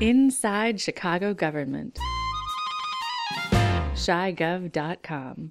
Inside 0.00 0.78
Chicago 0.78 1.32
Government. 1.32 1.98
ChiGov.com. 3.94 5.48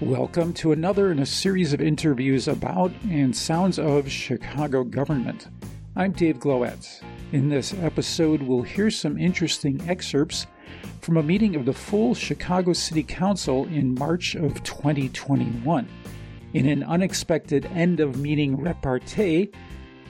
Welcome 0.00 0.52
to 0.54 0.72
another 0.72 1.12
in 1.12 1.20
a 1.20 1.26
series 1.26 1.72
of 1.72 1.80
interviews 1.80 2.48
about 2.48 2.90
and 3.08 3.36
sounds 3.36 3.78
of 3.78 4.10
Chicago 4.10 4.82
government. 4.82 5.46
I'm 5.94 6.12
Dave 6.12 6.38
Glowacz. 6.38 7.02
In 7.32 7.50
this 7.50 7.74
episode, 7.74 8.40
we'll 8.40 8.62
hear 8.62 8.90
some 8.90 9.18
interesting 9.18 9.78
excerpts 9.86 10.46
from 11.02 11.18
a 11.18 11.22
meeting 11.22 11.54
of 11.54 11.66
the 11.66 11.74
full 11.74 12.14
Chicago 12.14 12.72
City 12.72 13.02
Council 13.02 13.66
in 13.66 13.94
March 13.96 14.34
of 14.34 14.62
2021. 14.62 15.86
In 16.54 16.66
an 16.66 16.82
unexpected 16.82 17.66
end 17.74 18.00
of 18.00 18.18
meeting 18.18 18.56
repartee, 18.56 19.50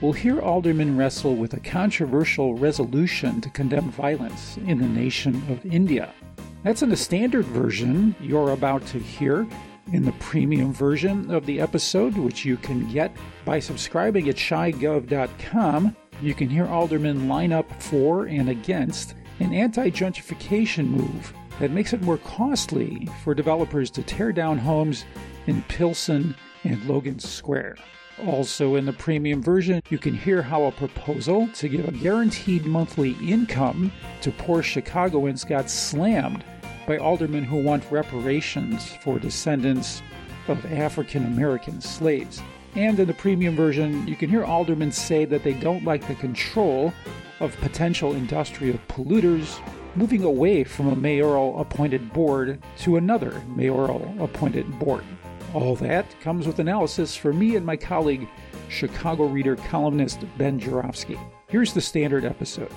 we'll 0.01 0.13
hear 0.13 0.41
aldermen 0.41 0.97
wrestle 0.97 1.35
with 1.35 1.55
a 1.55 1.61
controversial 1.61 2.55
resolution 2.55 3.41
to 3.41 3.51
condemn 3.51 3.91
violence 3.91 4.59
in 4.59 4.79
the 4.79 4.87
nation 4.87 5.35
of 5.51 5.67
India. 5.67 6.15
That's 6.63 6.83
in 6.83 6.91
the 6.91 6.97
standard 6.97 7.47
version 7.47 8.15
you're 8.21 8.53
about 8.53 8.87
to 8.87 9.01
hear. 9.01 9.49
In 9.91 10.05
the 10.05 10.13
premium 10.13 10.73
version 10.73 11.31
of 11.31 11.45
the 11.45 11.61
episode, 11.61 12.17
which 12.17 12.45
you 12.45 12.57
can 12.57 12.91
get 12.91 13.15
by 13.45 13.59
subscribing 13.59 14.29
at 14.29 14.37
chigov.com, 14.37 15.97
you 16.21 16.35
can 16.35 16.49
hear 16.49 16.67
aldermen 16.67 17.29
line 17.29 17.53
up 17.53 17.83
for 17.83 18.27
and 18.27 18.49
against 18.49 19.17
an 19.41 19.53
anti 19.53 19.91
gentrification 19.91 20.87
move 20.87 21.35
that 21.59 21.73
makes 21.73 21.93
it 21.93 22.03
more 22.03 22.19
costly 22.19 23.09
for 23.25 23.35
developers 23.35 23.91
to 23.91 24.03
tear 24.03 24.33
down 24.33 24.57
homes 24.57 25.05
in 25.47 25.63
Pilsen 25.63 26.35
and 26.65 26.83
Logan 26.85 27.19
Square. 27.19 27.77
Also, 28.25 28.77
in 28.77 28.87
the 28.87 28.93
premium 28.93 29.43
version, 29.43 29.83
you 29.91 29.99
can 29.99 30.15
hear 30.15 30.43
how 30.43 30.65
a 30.65 30.73
proposal 30.73 31.49
to 31.55 31.69
give 31.69 31.89
a 31.89 31.93
guaranteed 31.93 32.65
monthly 32.65 33.13
income 33.23 33.91
to 34.21 34.31
poor 34.31 34.63
Chicagoans 34.63 35.45
got 35.45 35.69
slammed 35.69 36.45
by 36.87 36.99
aldermen 36.99 37.45
who 37.45 37.57
want 37.57 37.91
reparations 37.91 38.93
for 39.03 39.19
descendants 39.19 40.03
of 40.49 40.65
African 40.73 41.27
American 41.27 41.81
slaves. 41.81 42.43
And 42.75 42.99
in 42.99 43.07
the 43.07 43.15
premium 43.15 43.55
version, 43.55 44.07
you 44.09 44.17
can 44.17 44.31
hear 44.31 44.45
aldermen 44.45 44.93
say 44.93 45.25
that 45.27 45.45
they 45.45 45.53
don't 45.55 45.85
like 45.85 46.07
the 46.09 46.15
control 46.15 46.93
of 47.41 47.57
potential 47.59 48.15
industrial 48.15 48.79
polluters 48.89 49.61
moving 49.95 50.25
away 50.25 50.65
from 50.65 50.89
a 50.89 50.97
mayoral 50.97 51.61
appointed 51.61 52.13
board 52.13 52.63
to 52.79 52.97
another 52.97 53.43
mayoral 53.49 54.15
appointed 54.21 54.79
board. 54.79 55.05
All 55.53 55.77
that 55.77 56.07
comes 56.21 56.47
with 56.47 56.61
analysis 56.61 57.15
from 57.15 57.39
me 57.39 57.57
and 57.57 57.67
my 57.67 57.77
colleague, 57.77 58.27
Chicago 58.69 59.27
Reader 59.27 59.57
columnist 59.57 60.25
Ben 60.39 60.59
Joravsky. 60.59 61.19
Here's 61.49 61.75
the 61.75 61.81
standard 61.83 62.25
episode. 62.25 62.73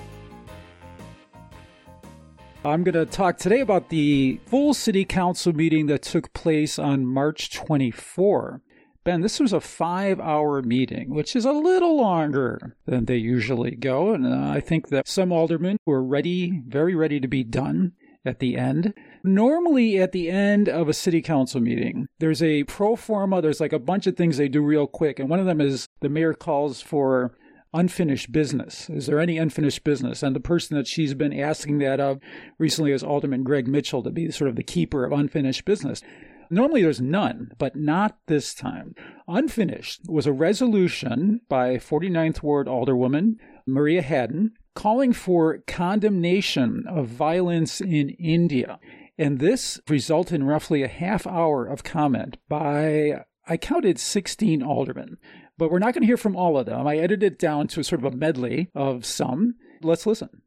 I'm 2.66 2.82
going 2.82 2.94
to 2.94 3.06
talk 3.06 3.38
today 3.38 3.60
about 3.60 3.90
the 3.90 4.40
full 4.46 4.74
city 4.74 5.04
council 5.04 5.52
meeting 5.52 5.86
that 5.86 6.02
took 6.02 6.32
place 6.32 6.80
on 6.80 7.06
March 7.06 7.52
24. 7.52 8.60
Ben, 9.04 9.20
this 9.20 9.38
was 9.38 9.52
a 9.52 9.60
five 9.60 10.18
hour 10.18 10.62
meeting, 10.62 11.14
which 11.14 11.36
is 11.36 11.44
a 11.44 11.52
little 11.52 11.96
longer 11.96 12.76
than 12.84 13.04
they 13.04 13.18
usually 13.18 13.76
go. 13.76 14.12
And 14.12 14.26
uh, 14.26 14.50
I 14.50 14.58
think 14.58 14.88
that 14.88 15.06
some 15.06 15.30
aldermen 15.30 15.78
were 15.86 16.02
ready, 16.02 16.60
very 16.66 16.96
ready 16.96 17.20
to 17.20 17.28
be 17.28 17.44
done 17.44 17.92
at 18.24 18.40
the 18.40 18.56
end. 18.56 18.92
Normally, 19.22 20.00
at 20.00 20.10
the 20.10 20.28
end 20.28 20.68
of 20.68 20.88
a 20.88 20.92
city 20.92 21.22
council 21.22 21.60
meeting, 21.60 22.08
there's 22.18 22.42
a 22.42 22.64
pro 22.64 22.96
forma, 22.96 23.40
there's 23.40 23.60
like 23.60 23.72
a 23.72 23.78
bunch 23.78 24.08
of 24.08 24.16
things 24.16 24.38
they 24.38 24.48
do 24.48 24.60
real 24.60 24.88
quick. 24.88 25.20
And 25.20 25.30
one 25.30 25.38
of 25.38 25.46
them 25.46 25.60
is 25.60 25.86
the 26.00 26.08
mayor 26.08 26.34
calls 26.34 26.80
for 26.80 27.32
unfinished 27.76 28.32
business. 28.32 28.88
Is 28.88 29.06
there 29.06 29.20
any 29.20 29.38
unfinished 29.38 29.84
business? 29.84 30.22
And 30.22 30.34
the 30.34 30.40
person 30.40 30.76
that 30.76 30.86
she's 30.86 31.14
been 31.14 31.38
asking 31.38 31.78
that 31.78 32.00
of 32.00 32.20
recently 32.58 32.92
is 32.92 33.02
Alderman 33.02 33.44
Greg 33.44 33.68
Mitchell 33.68 34.02
to 34.02 34.10
be 34.10 34.30
sort 34.30 34.48
of 34.48 34.56
the 34.56 34.62
keeper 34.62 35.04
of 35.04 35.12
unfinished 35.12 35.64
business. 35.64 36.02
Normally 36.48 36.82
there's 36.82 37.00
none, 37.00 37.52
but 37.58 37.76
not 37.76 38.18
this 38.26 38.54
time. 38.54 38.94
Unfinished 39.28 40.02
was 40.08 40.26
a 40.26 40.32
resolution 40.32 41.40
by 41.48 41.76
49th 41.76 42.42
Ward 42.42 42.66
Alderwoman 42.66 43.36
Maria 43.66 44.02
Hadden 44.02 44.52
calling 44.74 45.12
for 45.12 45.58
condemnation 45.66 46.84
of 46.88 47.08
violence 47.08 47.80
in 47.80 48.10
India. 48.10 48.78
And 49.18 49.38
this 49.38 49.80
resulted 49.88 50.36
in 50.36 50.44
roughly 50.44 50.82
a 50.82 50.88
half 50.88 51.26
hour 51.26 51.66
of 51.66 51.82
comment 51.82 52.36
by, 52.48 53.24
I 53.48 53.56
counted 53.56 53.98
16 53.98 54.62
aldermen. 54.62 55.16
But 55.58 55.70
we're 55.70 55.78
not 55.78 55.94
going 55.94 56.02
to 56.02 56.06
hear 56.06 56.18
from 56.18 56.36
all 56.36 56.58
of 56.58 56.66
them. 56.66 56.86
I 56.86 56.96
edited 56.96 57.22
it 57.22 57.38
down 57.38 57.66
to 57.68 57.82
sort 57.82 58.04
of 58.04 58.12
a 58.12 58.16
medley 58.16 58.68
of 58.74 59.06
some. 59.06 59.54
Let's 59.82 60.06
listen. 60.06 60.42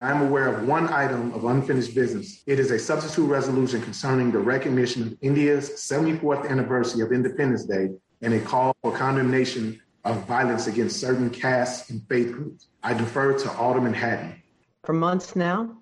I'm 0.00 0.22
aware 0.22 0.48
of 0.48 0.66
one 0.66 0.92
item 0.92 1.32
of 1.32 1.44
unfinished 1.44 1.94
business. 1.94 2.42
It 2.46 2.58
is 2.58 2.70
a 2.70 2.78
substitute 2.78 3.26
resolution 3.26 3.80
concerning 3.82 4.30
the 4.30 4.38
recognition 4.38 5.02
of 5.02 5.16
India's 5.22 5.70
74th 5.70 6.48
anniversary 6.48 7.02
of 7.02 7.12
Independence 7.12 7.64
Day 7.64 7.90
and 8.22 8.34
a 8.34 8.40
call 8.40 8.76
for 8.82 8.92
condemnation 8.92 9.80
of 10.04 10.24
violence 10.26 10.66
against 10.66 11.00
certain 11.00 11.30
castes 11.30 11.90
and 11.90 12.06
faith 12.08 12.32
groups. 12.32 12.68
I 12.82 12.94
defer 12.94 13.36
to 13.38 13.52
Alderman 13.52 13.94
Hadden. 13.94 14.40
For 14.84 14.92
months 14.92 15.36
now, 15.36 15.76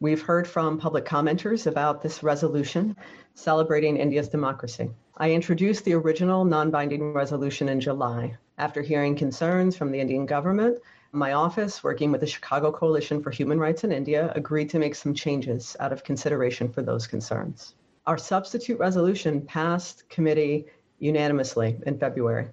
we've 0.00 0.22
heard 0.22 0.46
from 0.46 0.78
public 0.78 1.04
commenters 1.04 1.66
about 1.66 2.02
this 2.02 2.22
resolution 2.22 2.96
celebrating 3.34 3.96
India's 3.96 4.28
democracy. 4.28 4.90
I 5.20 5.32
introduced 5.32 5.84
the 5.84 5.94
original 5.94 6.44
non 6.44 6.70
binding 6.70 7.12
resolution 7.12 7.68
in 7.68 7.80
July 7.80 8.36
after 8.56 8.82
hearing 8.82 9.16
concerns 9.16 9.76
from 9.76 9.90
the 9.90 9.98
Indian 9.98 10.26
government 10.26 10.78
my 11.10 11.32
office, 11.32 11.82
working 11.82 12.12
with 12.12 12.20
the 12.20 12.26
Chicago 12.26 12.70
Coalition 12.70 13.20
for 13.20 13.32
Human 13.32 13.58
Rights 13.58 13.82
in 13.82 13.90
India, 13.90 14.30
agreed 14.36 14.70
to 14.70 14.78
make 14.78 14.94
some 14.94 15.14
changes 15.14 15.76
out 15.80 15.92
of 15.92 16.04
consideration 16.04 16.68
for 16.68 16.82
those 16.82 17.08
concerns. 17.08 17.74
Our 18.06 18.16
substitute 18.16 18.78
resolution 18.78 19.40
passed 19.40 20.08
committee 20.08 20.66
unanimously 21.00 21.80
in 21.84 21.98
February. 21.98 22.50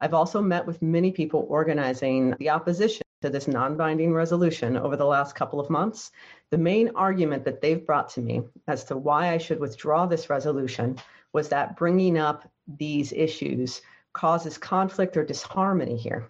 I've 0.00 0.14
also 0.14 0.42
met 0.42 0.66
with 0.66 0.82
many 0.82 1.12
people 1.12 1.46
organizing 1.48 2.34
the 2.40 2.50
opposition 2.50 3.05
to 3.22 3.30
this 3.30 3.48
non 3.48 3.76
binding 3.76 4.12
resolution 4.12 4.76
over 4.76 4.96
the 4.96 5.04
last 5.04 5.34
couple 5.34 5.60
of 5.60 5.70
months. 5.70 6.10
The 6.50 6.58
main 6.58 6.90
argument 6.94 7.44
that 7.44 7.60
they've 7.60 7.84
brought 7.84 8.08
to 8.10 8.20
me 8.20 8.42
as 8.68 8.84
to 8.84 8.96
why 8.96 9.32
I 9.32 9.38
should 9.38 9.58
withdraw 9.58 10.06
this 10.06 10.30
resolution 10.30 10.98
was 11.32 11.48
that 11.48 11.76
bringing 11.76 12.18
up 12.18 12.48
these 12.78 13.12
issues 13.12 13.82
causes 14.12 14.58
conflict 14.58 15.16
or 15.16 15.24
disharmony 15.24 15.96
here. 15.96 16.28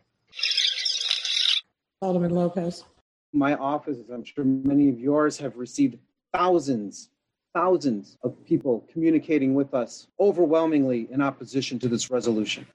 Alderman 2.01 2.33
Lopez. 2.33 2.85
My 3.33 3.55
office, 3.55 3.99
as 3.99 4.11
I'm 4.11 4.25
sure 4.25 4.45
many 4.45 4.89
of 4.89 4.99
yours, 4.99 5.39
have 5.39 5.57
received 5.57 5.99
thousands, 6.33 7.11
thousands 7.55 8.17
of 8.23 8.35
people 8.45 8.87
communicating 8.93 9.55
with 9.55 9.75
us 9.75 10.07
overwhelmingly 10.19 11.09
in 11.11 11.21
opposition 11.21 11.79
to 11.81 11.89
this 11.89 12.11
resolution. 12.11 12.67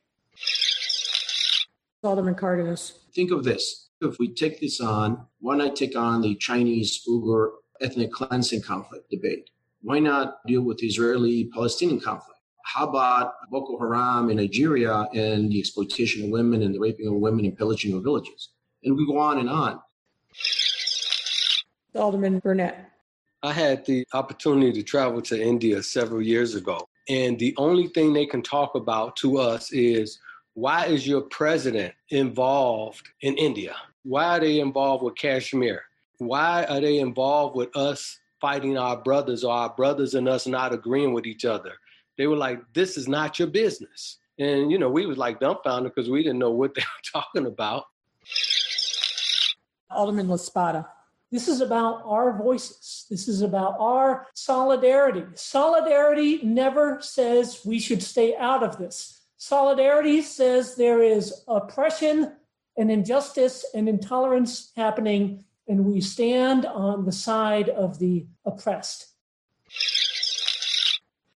Alderman 2.04 2.36
Cardenas. 2.36 3.00
Think 3.14 3.32
of 3.32 3.44
this. 3.44 3.90
If 4.04 4.18
we 4.18 4.34
take 4.34 4.60
this 4.60 4.82
on, 4.82 5.28
why 5.42 5.58
not 5.58 5.76
take 5.76 5.96
on 5.96 6.22
the 6.22 6.34
Chinese 6.36 7.04
Uyghur 7.08 7.52
ethnic 7.82 8.12
cleansing 8.12 8.64
conflict 8.64 9.12
debate? 9.12 9.52
Why 9.84 10.00
not 10.00 10.38
deal 10.48 10.64
with 10.64 10.80
the 10.80 10.88
Israeli 10.88 11.52
Palestinian 11.54 12.00
conflict? 12.00 12.40
How 12.66 12.88
about 12.88 13.34
Boko 13.52 13.78
Haram 13.78 14.32
in 14.32 14.38
Nigeria 14.38 15.08
and 15.14 15.52
the 15.52 15.60
exploitation 15.60 16.24
of 16.26 16.32
women 16.32 16.64
and 16.64 16.74
the 16.74 16.80
raping 16.80 17.08
of 17.08 17.14
women 17.14 17.46
and 17.46 17.56
pillaging 17.56 17.94
of 17.94 18.02
villages? 18.02 18.50
And 18.84 18.98
we 18.98 19.06
go 19.06 19.20
on 19.20 19.38
and 19.38 19.48
on. 19.48 19.80
Alderman 21.94 22.40
Burnett. 22.40 22.90
I 23.44 23.54
had 23.54 23.86
the 23.86 24.04
opportunity 24.14 24.72
to 24.72 24.84
travel 24.84 25.22
to 25.24 25.40
India 25.40 25.84
several 25.84 26.24
years 26.24 26.56
ago. 26.56 26.88
And 27.08 27.38
the 27.38 27.54
only 27.58 27.88
thing 27.90 28.14
they 28.14 28.26
can 28.26 28.42
talk 28.42 28.74
about 28.74 29.16
to 29.18 29.38
us 29.38 29.72
is 29.72 30.20
why 30.54 30.88
is 30.88 31.06
your 31.06 31.22
president 31.22 31.94
involved 32.10 33.08
in 33.22 33.38
India? 33.38 33.76
Why 34.04 34.38
are 34.38 34.40
they 34.40 34.60
involved 34.60 35.04
with 35.04 35.16
Kashmir? 35.16 35.84
Why 36.18 36.66
are 36.66 36.82
they 36.82 37.00
involved 37.00 37.56
with 37.56 37.76
us 37.76 38.20
fighting 38.40 38.78
our 38.78 38.98
brothers 38.98 39.44
or 39.44 39.54
our 39.54 39.70
brothers 39.70 40.16
and 40.16 40.28
us 40.28 40.48
not 40.48 40.74
agreeing 40.74 41.14
with 41.14 41.26
each 41.26 41.46
other? 41.46 41.74
They 42.18 42.28
were 42.28 42.38
like, 42.38 42.62
this 42.74 42.98
is 42.98 43.08
not 43.08 43.40
your 43.40 43.48
business. 43.48 44.18
And, 44.40 44.72
you 44.72 44.78
know, 44.78 44.90
we 44.90 45.06
was 45.06 45.18
like 45.18 45.40
dumbfounded 45.40 45.94
because 45.96 46.10
we 46.10 46.24
didn't 46.24 46.40
know 46.40 46.52
what 46.52 46.74
they 46.74 46.82
were 47.14 47.22
talking 47.22 47.46
about. 47.46 47.86
Alderman 49.90 50.28
La 50.28 50.38
Spata. 50.38 50.88
This 51.32 51.48
is 51.48 51.62
about 51.62 52.02
our 52.06 52.38
voices. 52.38 53.06
This 53.10 53.28
is 53.28 53.42
about 53.42 53.76
our 53.80 54.28
solidarity. 54.34 55.24
Solidarity 55.36 56.42
never 56.44 57.00
says 57.02 57.62
we 57.66 57.80
should 57.80 58.04
stay 58.04 58.36
out 58.36 58.64
of 58.64 58.78
this. 58.78 59.22
Solidarity 59.38 60.22
says 60.22 60.76
there 60.76 61.02
is 61.02 61.44
oppression 61.48 62.34
and 62.82 62.90
injustice 62.90 63.64
and 63.76 63.88
intolerance 63.88 64.72
happening, 64.76 65.46
and 65.68 65.86
we 65.86 66.02
stand 66.02 66.66
on 66.66 67.06
the 67.06 67.12
side 67.12 67.70
of 67.70 68.00
the 68.00 68.26
oppressed. 68.44 69.14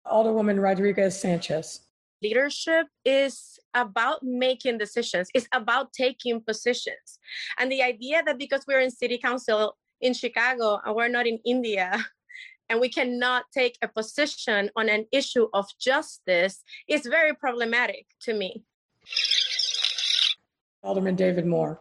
Alderwoman 0.07 0.61
Rodriguez 0.61 1.21
Sanchez. 1.21 1.81
Leadership 2.23 2.87
is 3.05 3.59
about 3.75 4.23
making 4.23 4.79
decisions, 4.79 5.29
it's 5.35 5.47
about 5.53 5.93
taking 5.93 6.41
positions. 6.41 7.19
And 7.59 7.71
the 7.71 7.83
idea 7.83 8.23
that 8.25 8.39
because 8.39 8.65
we're 8.67 8.81
in 8.81 8.91
city 8.91 9.19
council 9.19 9.77
in 10.01 10.15
Chicago 10.15 10.81
and 10.83 10.97
we're 10.97 11.09
not 11.09 11.27
in 11.27 11.39
India, 11.45 12.03
and 12.71 12.81
we 12.81 12.89
cannot 12.89 13.45
take 13.53 13.77
a 13.83 13.89
position 13.89 14.71
on 14.77 14.89
an 14.89 15.05
issue 15.13 15.49
of 15.53 15.67
justice 15.79 16.63
is 16.89 17.05
very 17.05 17.35
problematic 17.35 18.07
to 18.23 18.33
me. 18.33 18.65
Alderman 20.85 21.17
David 21.17 21.47
Moore 21.47 21.81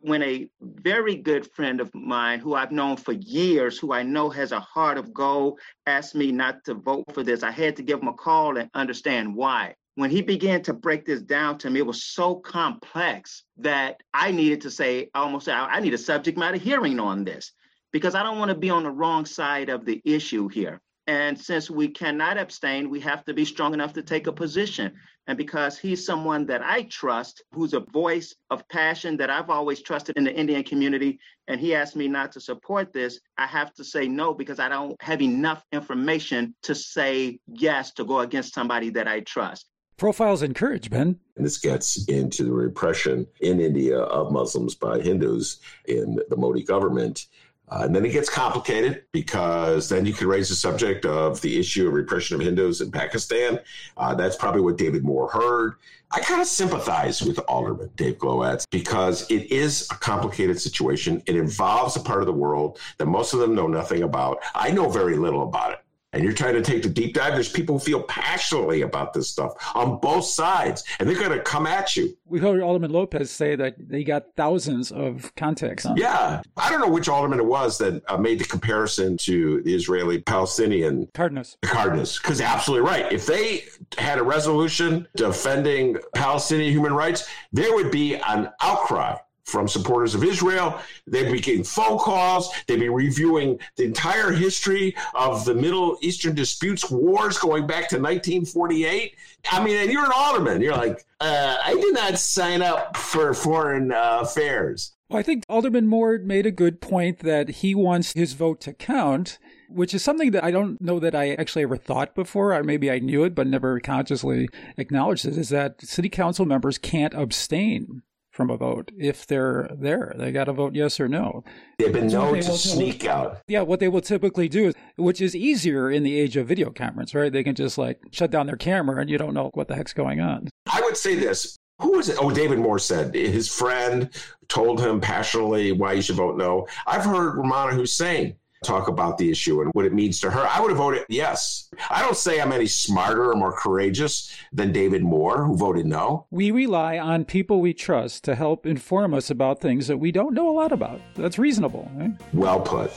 when 0.00 0.22
a 0.22 0.48
very 0.60 1.16
good 1.16 1.50
friend 1.52 1.80
of 1.80 1.92
mine 1.94 2.38
who 2.38 2.54
I've 2.54 2.70
known 2.70 2.96
for 2.96 3.12
years, 3.12 3.78
who 3.78 3.92
I 3.92 4.02
know 4.02 4.30
has 4.30 4.52
a 4.52 4.60
heart 4.60 4.96
of 4.96 5.12
gold, 5.12 5.58
asked 5.86 6.14
me 6.14 6.30
not 6.30 6.64
to 6.64 6.74
vote 6.74 7.12
for 7.12 7.22
this, 7.24 7.42
I 7.42 7.50
had 7.50 7.76
to 7.76 7.82
give 7.82 8.00
him 8.00 8.08
a 8.08 8.12
call 8.12 8.56
and 8.56 8.70
understand 8.74 9.34
why. 9.34 9.74
When 9.96 10.10
he 10.10 10.22
began 10.22 10.62
to 10.62 10.72
break 10.72 11.04
this 11.04 11.20
down 11.20 11.58
to 11.58 11.70
me, 11.70 11.80
it 11.80 11.86
was 11.86 12.04
so 12.04 12.36
complex 12.36 13.42
that 13.56 14.00
I 14.14 14.30
needed 14.30 14.60
to 14.60 14.70
say, 14.70 15.10
almost, 15.14 15.48
I 15.48 15.80
need 15.80 15.94
a 15.94 15.98
subject 15.98 16.38
matter 16.38 16.56
hearing 16.56 17.00
on 17.00 17.24
this 17.24 17.50
because 17.90 18.14
I 18.14 18.22
don't 18.22 18.38
want 18.38 18.50
to 18.50 18.56
be 18.56 18.70
on 18.70 18.84
the 18.84 18.90
wrong 18.90 19.26
side 19.26 19.68
of 19.68 19.84
the 19.84 20.00
issue 20.04 20.46
here. 20.46 20.80
And 21.08 21.40
since 21.40 21.70
we 21.70 21.88
cannot 21.88 22.36
abstain, 22.36 22.90
we 22.90 23.00
have 23.00 23.24
to 23.24 23.32
be 23.32 23.46
strong 23.46 23.72
enough 23.72 23.94
to 23.94 24.02
take 24.02 24.26
a 24.26 24.32
position. 24.32 24.92
And 25.26 25.38
because 25.38 25.78
he's 25.78 26.04
someone 26.04 26.44
that 26.46 26.62
I 26.62 26.82
trust, 26.82 27.42
who's 27.52 27.72
a 27.72 27.80
voice 27.80 28.34
of 28.50 28.68
passion 28.68 29.16
that 29.16 29.30
I've 29.30 29.48
always 29.48 29.80
trusted 29.80 30.18
in 30.18 30.24
the 30.24 30.34
Indian 30.34 30.62
community, 30.62 31.18
and 31.46 31.58
he 31.58 31.74
asked 31.74 31.96
me 31.96 32.08
not 32.08 32.32
to 32.32 32.40
support 32.42 32.92
this, 32.92 33.20
I 33.38 33.46
have 33.46 33.72
to 33.74 33.84
say 33.84 34.06
no 34.06 34.34
because 34.34 34.60
I 34.60 34.68
don't 34.68 35.00
have 35.00 35.22
enough 35.22 35.64
information 35.72 36.54
to 36.64 36.74
say 36.74 37.40
yes 37.46 37.90
to 37.92 38.04
go 38.04 38.20
against 38.20 38.52
somebody 38.52 38.90
that 38.90 39.08
I 39.08 39.20
trust. 39.20 39.66
Profiles 39.96 40.42
in 40.42 40.54
Courage, 40.54 40.90
Ben. 40.90 41.18
And 41.36 41.44
this 41.44 41.58
gets 41.58 42.06
into 42.06 42.44
the 42.44 42.52
repression 42.52 43.26
in 43.40 43.60
India 43.60 43.98
of 43.98 44.30
Muslims 44.30 44.74
by 44.74 45.00
Hindus 45.00 45.58
in 45.86 46.20
the 46.28 46.36
Modi 46.36 46.62
government. 46.62 47.26
Uh, 47.70 47.82
and 47.82 47.94
then 47.94 48.04
it 48.04 48.10
gets 48.10 48.28
complicated 48.28 49.04
because 49.12 49.88
then 49.88 50.06
you 50.06 50.12
can 50.12 50.26
raise 50.26 50.48
the 50.48 50.54
subject 50.54 51.04
of 51.04 51.40
the 51.40 51.58
issue 51.58 51.86
of 51.86 51.94
repression 51.94 52.40
of 52.40 52.46
Hindus 52.46 52.80
in 52.80 52.90
Pakistan. 52.90 53.60
Uh, 53.96 54.14
that's 54.14 54.36
probably 54.36 54.60
what 54.60 54.78
David 54.78 55.04
Moore 55.04 55.28
heard. 55.28 55.74
I 56.10 56.20
kind 56.20 56.40
of 56.40 56.46
sympathize 56.46 57.20
with 57.20 57.38
Alderman 57.48 57.90
Dave 57.96 58.16
Glowacz 58.16 58.64
because 58.70 59.30
it 59.30 59.50
is 59.52 59.86
a 59.90 59.94
complicated 59.96 60.58
situation. 60.58 61.22
It 61.26 61.36
involves 61.36 61.96
a 61.96 62.00
part 62.00 62.20
of 62.20 62.26
the 62.26 62.32
world 62.32 62.78
that 62.96 63.06
most 63.06 63.34
of 63.34 63.40
them 63.40 63.54
know 63.54 63.66
nothing 63.66 64.02
about. 64.02 64.38
I 64.54 64.70
know 64.70 64.88
very 64.88 65.16
little 65.16 65.42
about 65.42 65.72
it 65.72 65.78
and 66.12 66.24
you're 66.24 66.32
trying 66.32 66.54
to 66.54 66.62
take 66.62 66.82
the 66.82 66.88
deep 66.88 67.14
dive, 67.14 67.34
there's 67.34 67.50
people 67.50 67.78
who 67.78 67.84
feel 67.84 68.02
passionately 68.02 68.82
about 68.82 69.12
this 69.12 69.28
stuff 69.28 69.52
on 69.74 69.98
both 69.98 70.24
sides, 70.24 70.84
and 70.98 71.08
they're 71.08 71.18
going 71.18 71.36
to 71.36 71.40
come 71.40 71.66
at 71.66 71.96
you. 71.96 72.16
We 72.24 72.40
heard 72.40 72.60
Alderman 72.60 72.90
Lopez 72.90 73.30
say 73.30 73.56
that 73.56 73.76
they 73.78 74.04
got 74.04 74.26
thousands 74.36 74.90
of 74.90 75.34
contacts. 75.36 75.84
On 75.86 75.96
yeah. 75.96 76.42
I 76.56 76.70
don't 76.70 76.80
know 76.80 76.88
which 76.88 77.08
alderman 77.08 77.40
it 77.40 77.46
was 77.46 77.78
that 77.78 78.02
uh, 78.08 78.16
made 78.16 78.38
the 78.38 78.44
comparison 78.44 79.16
to 79.18 79.62
the 79.62 79.74
Israeli 79.74 80.20
Palestinian 80.20 81.08
Cardenas. 81.14 81.56
Cardenas, 81.62 82.18
because 82.18 82.40
absolutely 82.40 82.88
right. 82.88 83.12
If 83.12 83.26
they 83.26 83.64
had 83.96 84.18
a 84.18 84.22
resolution 84.22 85.06
defending 85.16 85.96
Palestinian 86.14 86.72
human 86.72 86.92
rights, 86.92 87.28
there 87.52 87.74
would 87.74 87.90
be 87.90 88.16
an 88.16 88.50
outcry 88.60 89.16
from 89.48 89.66
supporters 89.66 90.14
of 90.14 90.22
Israel. 90.22 90.78
They'd 91.06 91.32
be 91.32 91.40
getting 91.40 91.64
phone 91.64 91.98
calls. 91.98 92.50
They'd 92.66 92.80
be 92.80 92.88
reviewing 92.88 93.58
the 93.76 93.84
entire 93.84 94.30
history 94.30 94.94
of 95.14 95.44
the 95.44 95.54
Middle 95.54 95.96
Eastern 96.02 96.34
disputes, 96.34 96.90
wars 96.90 97.38
going 97.38 97.66
back 97.66 97.88
to 97.88 97.96
1948. 97.96 99.16
I 99.50 99.64
mean, 99.64 99.76
and 99.76 99.90
you're 99.90 100.04
an 100.04 100.12
alderman. 100.14 100.60
You're 100.60 100.76
like, 100.76 101.04
uh, 101.20 101.56
I 101.64 101.74
did 101.74 101.94
not 101.94 102.18
sign 102.18 102.62
up 102.62 102.96
for 102.96 103.32
foreign 103.32 103.90
uh, 103.92 104.20
affairs. 104.22 104.92
Well, 105.08 105.18
I 105.18 105.22
think 105.22 105.44
Alderman 105.48 105.86
Moore 105.86 106.18
made 106.18 106.44
a 106.44 106.50
good 106.50 106.82
point 106.82 107.20
that 107.20 107.48
he 107.48 107.74
wants 107.74 108.12
his 108.12 108.34
vote 108.34 108.60
to 108.62 108.74
count 108.74 109.38
which 109.68 109.92
is 109.92 110.02
something 110.02 110.30
that 110.30 110.42
I 110.42 110.50
don't 110.50 110.80
know 110.80 110.98
that 110.98 111.14
I 111.14 111.34
actually 111.34 111.62
ever 111.62 111.76
thought 111.76 112.14
before, 112.14 112.54
or 112.54 112.64
maybe 112.64 112.90
I 112.90 112.98
knew 112.98 113.24
it 113.24 113.34
but 113.34 113.46
never 113.46 113.78
consciously 113.80 114.48
acknowledged 114.76 115.26
it, 115.26 115.36
is 115.36 115.50
that 115.50 115.82
city 115.82 116.08
council 116.08 116.46
members 116.46 116.78
can't 116.78 117.14
abstain 117.14 118.02
from 118.38 118.50
a 118.50 118.56
vote 118.56 118.92
if 118.96 119.26
they're 119.26 119.68
there. 119.76 120.14
They 120.16 120.30
got 120.30 120.44
to 120.44 120.52
vote 120.52 120.76
yes 120.76 121.00
or 121.00 121.08
no. 121.08 121.42
They've 121.78 121.92
been 121.92 122.06
known 122.06 122.36
to 122.36 122.52
sneak 122.52 123.04
out. 123.04 123.40
Yeah, 123.48 123.62
what 123.62 123.80
they 123.80 123.88
will 123.88 124.00
typically 124.00 124.48
do, 124.48 124.68
is, 124.68 124.74
which 124.96 125.20
is 125.20 125.34
easier 125.34 125.90
in 125.90 126.04
the 126.04 126.16
age 126.16 126.36
of 126.36 126.46
video 126.46 126.70
conference, 126.70 127.16
right? 127.16 127.32
They 127.32 127.42
can 127.42 127.56
just 127.56 127.78
like 127.78 127.98
shut 128.12 128.30
down 128.30 128.46
their 128.46 128.56
camera 128.56 129.00
and 129.00 129.10
you 129.10 129.18
don't 129.18 129.34
know 129.34 129.50
what 129.54 129.66
the 129.66 129.74
heck's 129.74 129.92
going 129.92 130.20
on. 130.20 130.48
I 130.72 130.80
would 130.82 130.96
say 130.96 131.16
this. 131.16 131.56
Who 131.80 131.96
was 131.96 132.08
it? 132.08 132.16
Oh, 132.20 132.30
David 132.30 132.60
Moore 132.60 132.78
said 132.78 133.12
his 133.12 133.52
friend 133.52 134.08
told 134.46 134.80
him 134.80 135.00
passionately 135.00 135.72
why 135.72 135.94
you 135.94 136.02
should 136.02 136.16
vote 136.16 136.36
no. 136.36 136.68
I've 136.86 137.04
heard 137.04 137.36
Rummana 137.36 137.72
Hussain 137.72 138.36
talk 138.64 138.88
about 138.88 139.18
the 139.18 139.30
issue 139.30 139.60
and 139.60 139.70
what 139.72 139.84
it 139.84 139.92
means 139.92 140.20
to 140.20 140.30
her, 140.30 140.46
I 140.48 140.60
would 140.60 140.70
have 140.70 140.78
voted 140.78 141.04
yes. 141.08 141.70
I 141.90 142.02
don't 142.02 142.16
say 142.16 142.40
I'm 142.40 142.52
any 142.52 142.66
smarter 142.66 143.30
or 143.30 143.36
more 143.36 143.56
courageous 143.56 144.34
than 144.52 144.72
David 144.72 145.02
Moore, 145.02 145.44
who 145.44 145.56
voted 145.56 145.86
no. 145.86 146.26
We 146.30 146.50
rely 146.50 146.98
on 146.98 147.24
people 147.24 147.60
we 147.60 147.74
trust 147.74 148.24
to 148.24 148.34
help 148.34 148.66
inform 148.66 149.14
us 149.14 149.30
about 149.30 149.60
things 149.60 149.86
that 149.86 149.98
we 149.98 150.12
don't 150.12 150.34
know 150.34 150.48
a 150.48 150.52
lot 150.52 150.72
about. 150.72 151.00
That's 151.14 151.38
reasonable. 151.38 151.90
Right? 151.94 152.12
Well 152.32 152.60
put. 152.60 152.92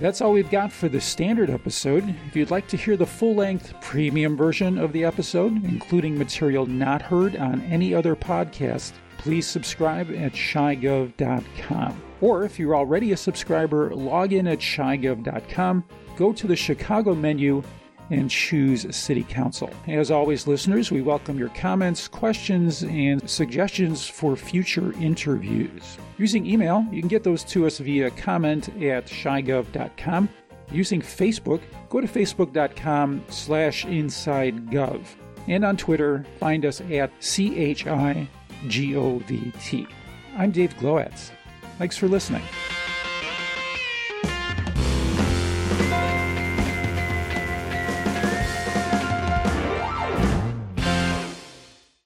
That's 0.00 0.22
all 0.22 0.32
we've 0.32 0.50
got 0.50 0.72
for 0.72 0.88
the 0.88 1.00
standard 1.00 1.50
episode. 1.50 2.14
If 2.26 2.34
you'd 2.34 2.50
like 2.50 2.66
to 2.68 2.76
hear 2.78 2.96
the 2.96 3.04
full 3.04 3.34
length 3.34 3.74
premium 3.82 4.34
version 4.34 4.78
of 4.78 4.94
the 4.94 5.04
episode, 5.04 5.62
including 5.64 6.16
material 6.16 6.64
not 6.64 7.02
heard 7.02 7.36
on 7.36 7.60
any 7.62 7.92
other 7.92 8.16
podcast, 8.16 8.92
please 9.20 9.46
subscribe 9.46 10.10
at 10.10 10.32
chigov.com. 10.32 12.02
Or 12.22 12.44
if 12.44 12.58
you're 12.58 12.74
already 12.74 13.12
a 13.12 13.16
subscriber, 13.16 13.94
log 13.94 14.32
in 14.32 14.46
at 14.46 14.60
chigov.com, 14.60 15.84
go 16.16 16.32
to 16.32 16.46
the 16.46 16.56
Chicago 16.56 17.14
menu, 17.14 17.62
and 18.10 18.30
choose 18.30 18.86
City 18.96 19.22
Council. 19.22 19.70
As 19.86 20.10
always, 20.10 20.46
listeners, 20.46 20.90
we 20.90 21.02
welcome 21.02 21.38
your 21.38 21.50
comments, 21.50 22.08
questions, 22.08 22.82
and 22.82 23.28
suggestions 23.28 24.06
for 24.08 24.36
future 24.36 24.92
interviews. 24.94 25.98
Using 26.18 26.46
email, 26.46 26.84
you 26.90 27.00
can 27.00 27.08
get 27.08 27.22
those 27.22 27.44
to 27.44 27.66
us 27.66 27.78
via 27.78 28.10
comment 28.10 28.68
at 28.82 29.06
chigov.com. 29.06 30.28
Using 30.72 31.00
Facebook, 31.02 31.60
go 31.88 32.00
to 32.00 32.08
facebook.com 32.08 33.22
slash 33.28 33.84
insidegov. 33.84 35.02
And 35.46 35.64
on 35.64 35.76
Twitter, 35.76 36.24
find 36.38 36.64
us 36.64 36.80
at 36.80 37.12
CHIGOVT. 38.66 39.86
I'm 40.36 40.50
Dave 40.50 40.76
Glowacz. 40.76 41.30
Thanks 41.78 41.96
for 41.96 42.08
listening. 42.08 42.42